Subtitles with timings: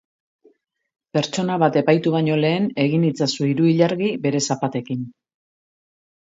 [1.17, 5.07] Pertsona bat epaitu baino lehen, egin itzazu hiru ilargi bere zapatekin.